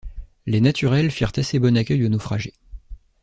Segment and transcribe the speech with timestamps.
[0.47, 2.53] Les naturels firent assez bon accueil aux naufragés.